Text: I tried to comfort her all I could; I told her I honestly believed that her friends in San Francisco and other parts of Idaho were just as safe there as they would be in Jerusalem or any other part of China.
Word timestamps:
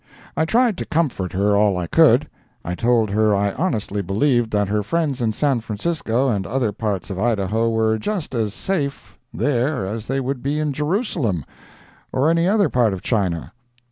I 0.35 0.45
tried 0.45 0.79
to 0.79 0.85
comfort 0.85 1.31
her 1.33 1.55
all 1.55 1.77
I 1.77 1.85
could; 1.85 2.27
I 2.65 2.73
told 2.73 3.11
her 3.11 3.35
I 3.35 3.53
honestly 3.53 4.01
believed 4.01 4.49
that 4.49 4.67
her 4.67 4.81
friends 4.81 5.21
in 5.21 5.31
San 5.31 5.59
Francisco 5.59 6.27
and 6.27 6.47
other 6.47 6.71
parts 6.71 7.11
of 7.11 7.19
Idaho 7.19 7.69
were 7.69 7.99
just 7.99 8.33
as 8.33 8.51
safe 8.55 9.19
there 9.31 9.85
as 9.85 10.07
they 10.07 10.19
would 10.19 10.41
be 10.41 10.59
in 10.59 10.73
Jerusalem 10.73 11.45
or 12.11 12.31
any 12.31 12.47
other 12.47 12.67
part 12.67 12.93
of 12.93 13.03
China. 13.03 13.53